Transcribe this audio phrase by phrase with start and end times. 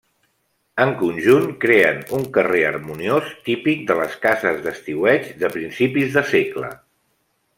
[0.85, 6.75] En conjunt creen un carrer harmoniós típic de les cases d'estiueig de principis de segle.